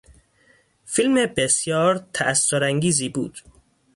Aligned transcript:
فیلم 0.85 1.25
بسیار 1.25 2.05
تاثرانگیزی 2.13 3.09
بود. 3.09 3.37